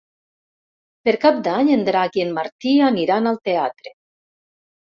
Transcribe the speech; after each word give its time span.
Per 1.07 1.13
Cap 1.25 1.37
d'Any 1.47 1.69
en 1.75 1.85
Drac 1.89 2.19
i 2.21 2.25
en 2.25 2.33
Martí 2.39 2.75
aniran 2.89 3.33
al 3.33 3.39
teatre. 3.51 3.97